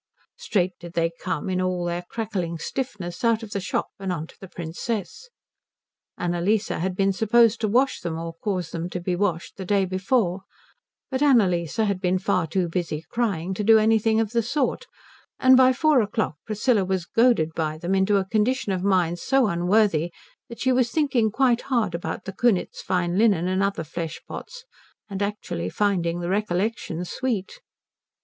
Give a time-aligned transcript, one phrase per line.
[0.35, 4.25] Straight did they come, in all their crackling stiffness, out of the shop and on
[4.25, 5.29] to the Princess.
[6.17, 9.85] Annalise had been supposed to wash them or cause them to be washed the day
[9.85, 10.41] before,
[11.11, 14.87] but Annalise had been far too busy crying to do anything of the sort;
[15.39, 19.45] and by four o'clock Priscilla was goaded by them into a condition of mind so
[19.45, 20.11] unworthy
[20.49, 24.65] that she was thinking quite hard about the Kunitz fine linen and other flesh pots
[25.11, 27.59] and actually finding the recollection sweet.